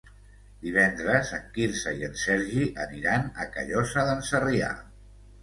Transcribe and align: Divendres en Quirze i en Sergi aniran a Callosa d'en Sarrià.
Divendres 0.61 1.33
en 1.37 1.43
Quirze 1.57 1.93
i 1.99 2.07
en 2.07 2.17
Sergi 2.23 2.65
aniran 2.87 3.29
a 3.45 3.49
Callosa 3.59 4.09
d'en 4.11 4.27
Sarrià. 4.33 4.73